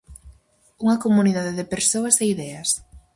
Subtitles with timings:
[0.83, 2.69] Unha comunidade de persoas e ideas.